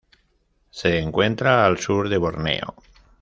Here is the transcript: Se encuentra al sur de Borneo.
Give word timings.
Se 0.71 0.97
encuentra 0.97 1.63
al 1.63 1.77
sur 1.77 2.09
de 2.09 2.17
Borneo. 2.17 2.73